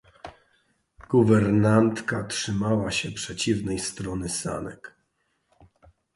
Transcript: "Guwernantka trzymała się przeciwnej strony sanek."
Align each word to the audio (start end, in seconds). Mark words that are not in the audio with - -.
"Guwernantka 1.09 2.23
trzymała 2.23 2.91
się 2.91 3.11
przeciwnej 3.11 3.79
strony 3.79 4.29
sanek." 4.29 4.95